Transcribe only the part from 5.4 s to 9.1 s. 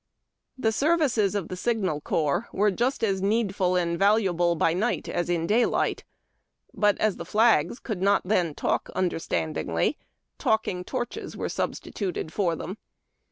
daylight; but, as the flags could not then talk